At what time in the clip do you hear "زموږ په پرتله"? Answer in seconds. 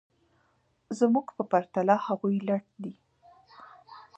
0.99-1.95